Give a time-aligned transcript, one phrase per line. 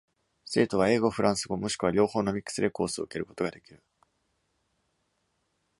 [0.45, 3.83] 生徒は英語、フランス語もしくは両方のミックスでコースを受けることが出来る。